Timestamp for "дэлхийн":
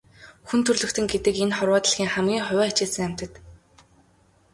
1.83-2.11